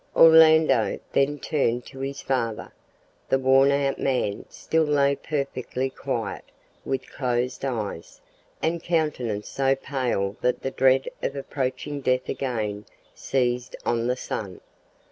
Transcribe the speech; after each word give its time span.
Orlando 0.15 0.99
then 1.11 1.37
turned 1.37 1.85
to 1.85 1.99
his 1.99 2.21
father. 2.23 2.71
The 3.29 3.37
worn 3.37 3.69
out 3.69 3.99
man 3.99 4.45
still 4.49 4.81
lay 4.83 5.15
perfectly 5.15 5.91
quiet, 5.91 6.43
with 6.83 7.11
closed 7.11 7.63
eyes, 7.63 8.19
and 8.63 8.81
countenance 8.81 9.47
so 9.47 9.75
pale 9.75 10.37
that 10.41 10.63
the 10.63 10.71
dread 10.71 11.07
of 11.21 11.35
approaching 11.35 12.01
death 12.01 12.29
again 12.29 12.85
seized 13.13 13.75
on 13.85 14.07
the 14.07 14.17
son. 14.17 14.61